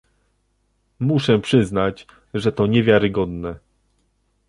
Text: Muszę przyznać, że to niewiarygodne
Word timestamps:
Muszę 0.99 1.39
przyznać, 1.39 2.07
że 2.33 2.51
to 2.51 2.67
niewiarygodne 2.67 3.55